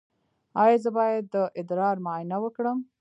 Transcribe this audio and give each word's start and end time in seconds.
ایا 0.63 0.77
زه 0.83 0.89
باید 0.97 1.23
د 1.33 1.35
ادرار 1.59 1.95
معاینه 2.05 2.37
وکړم؟ 2.41 2.77